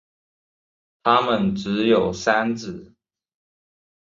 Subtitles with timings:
[1.03, 2.95] 它们只有三趾。